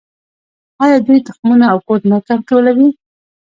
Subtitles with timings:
[0.83, 2.89] آیا دوی تخمونه او کود نه کنټرولوي؟